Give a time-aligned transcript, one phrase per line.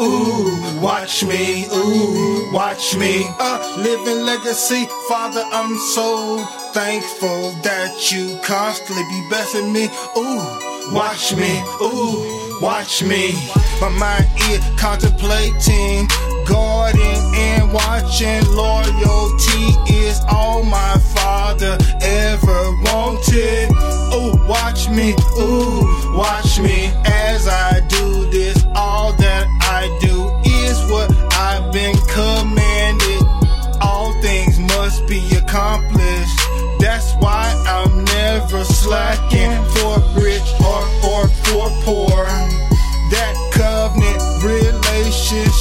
[0.00, 3.24] ooh, watch me, ooh, watch me.
[3.40, 9.88] A living legacy, Father, I'm so thankful that you constantly be blessing me.
[10.16, 13.32] Ooh, watch me, ooh, watch me.
[13.80, 16.08] My mind is contemplating,
[16.46, 18.42] guarding and watching.
[18.54, 23.70] Loyalty is all my Father ever wanted.
[24.14, 26.92] Ooh, watch me, ooh, watch me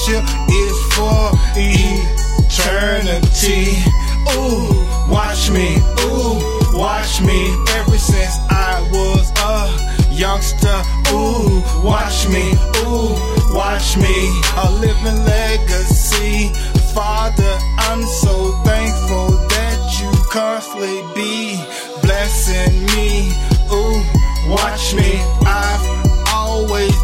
[0.07, 2.93] relationship is for eternity.
[4.33, 7.55] Ooh, watch me, ooh, watch me.
[7.69, 10.81] Ever since I was a youngster,
[11.11, 12.53] ooh, watch me,
[12.85, 13.15] ooh,
[13.53, 14.41] watch me.
[14.57, 16.51] A living legacy.
[16.93, 21.57] Father, I'm so thankful that you constantly be
[22.01, 23.33] blessing me.
[23.71, 24.03] Ooh,
[24.49, 25.19] watch me.
[25.45, 25.85] I've
[26.33, 26.95] always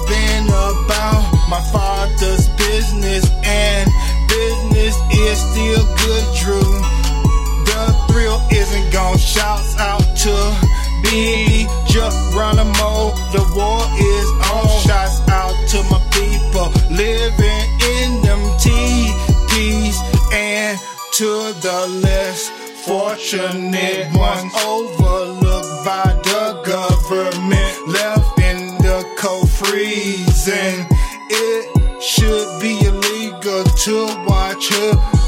[11.11, 11.67] B.
[11.87, 13.11] Geronimo.
[13.35, 14.63] The war is on.
[14.79, 17.67] Shouts out to my people living
[17.99, 19.97] in them TPs
[20.31, 20.79] and
[21.15, 22.49] to the less
[22.85, 30.87] fortunate ones overlooked by the government, left in the cold freezing.
[31.29, 34.69] It should be illegal to watch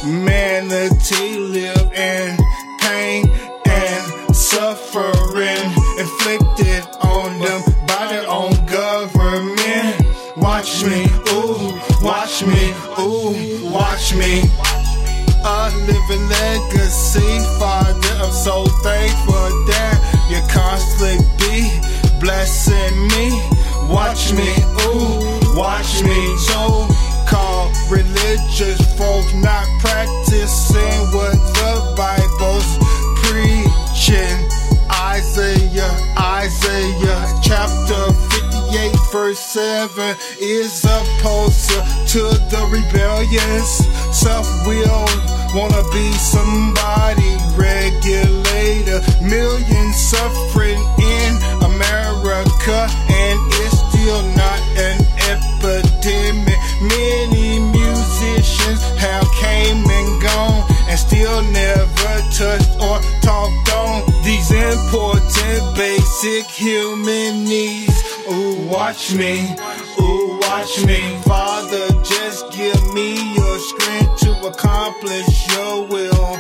[0.02, 2.43] humanity live in
[10.64, 11.04] Watch me,
[11.34, 14.44] ooh, watch me, ooh, watch me.
[15.44, 18.24] A living legacy, Father.
[18.24, 20.00] I'm so thankful that
[20.32, 21.68] you constantly be
[22.22, 23.36] blessing me.
[23.92, 24.56] Watch me,
[24.88, 26.38] ooh, watch me.
[26.38, 26.83] So
[39.14, 41.70] verse 7 is opposed
[42.10, 45.06] to the rebellious self will.
[45.54, 49.06] Wanna be somebody, regulator.
[49.22, 50.82] Millions suffering
[66.44, 68.04] basic human needs.
[68.30, 69.56] Ooh, watch me,
[70.00, 71.18] ooh, watch me.
[71.24, 76.38] Father, just give me your strength to accomplish your will.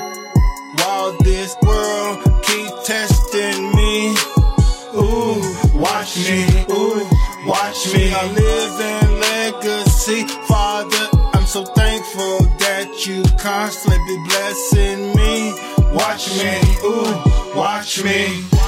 [0.77, 4.15] While this world keep testing me.
[4.95, 5.41] Ooh,
[5.75, 7.07] watch me, ooh,
[7.45, 8.11] watch me.
[8.13, 10.27] I live in legacy.
[10.47, 15.53] Father, I'm so thankful that you constantly be blessing me.
[15.93, 18.62] Watch me, ooh, watch me.